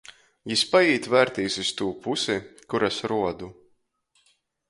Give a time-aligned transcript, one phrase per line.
[0.51, 2.39] Jis paīt vērtīs iz tū pusi,
[2.75, 3.51] kur es ruodu.